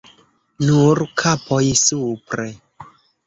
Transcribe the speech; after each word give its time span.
Nur 0.69 1.01
kapoj 1.23 1.61
supre. 1.83 2.47